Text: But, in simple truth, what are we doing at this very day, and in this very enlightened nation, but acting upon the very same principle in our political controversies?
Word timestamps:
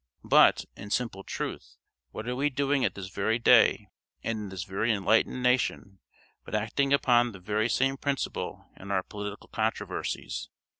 But, 0.25 0.65
in 0.75 0.89
simple 0.89 1.23
truth, 1.23 1.77
what 2.09 2.27
are 2.27 2.35
we 2.35 2.49
doing 2.49 2.83
at 2.83 2.95
this 2.95 3.09
very 3.09 3.37
day, 3.37 3.87
and 4.23 4.39
in 4.39 4.49
this 4.49 4.63
very 4.63 4.91
enlightened 4.91 5.43
nation, 5.43 5.99
but 6.43 6.55
acting 6.55 6.91
upon 6.91 7.33
the 7.33 7.39
very 7.39 7.69
same 7.69 7.97
principle 7.97 8.65
in 8.75 8.89
our 8.89 9.03
political 9.03 9.49
controversies? 9.49 10.49